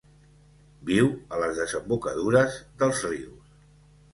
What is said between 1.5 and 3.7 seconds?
desembocadures dels rius.